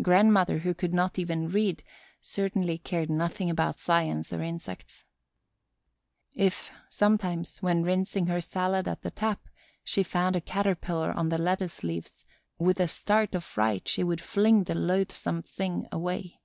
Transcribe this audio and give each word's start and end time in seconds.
Grandmother, 0.00 0.58
who 0.60 0.72
could 0.72 0.94
not 0.94 1.18
even 1.18 1.48
read, 1.48 1.82
certainly 2.20 2.78
cared 2.78 3.10
nothing 3.10 3.50
about 3.50 3.80
science 3.80 4.32
or 4.32 4.40
insects. 4.40 5.04
If, 6.32 6.70
sometimes, 6.88 7.58
when 7.60 7.82
rinsing 7.82 8.28
her 8.28 8.40
salad 8.40 8.86
at 8.86 9.02
the 9.02 9.10
tap, 9.10 9.48
she 9.82 10.04
found 10.04 10.36
a 10.36 10.40
Caterpillar 10.40 11.10
on 11.10 11.28
the 11.30 11.38
lettuce 11.38 11.82
leaves, 11.82 12.24
with 12.56 12.78
a 12.78 12.86
start 12.86 13.34
of 13.34 13.42
fright 13.42 13.88
she 13.88 14.04
would 14.04 14.20
fling 14.20 14.62
the 14.62 14.76
loathsome 14.76 15.42
thing 15.42 15.88
away. 15.90 16.38